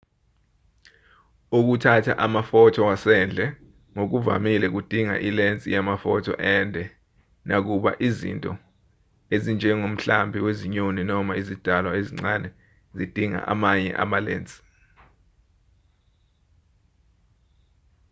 [1.57, 3.45] ukuthatha amafotho wasendle
[3.95, 6.83] ngokuvamile kudinga ilensi yamafotho ende
[7.47, 8.51] nakuba izinto
[9.35, 12.49] ezinjengomhlambi wezinyoni noma izidalwa ezincane
[12.97, 14.59] zidinga amanye amalensi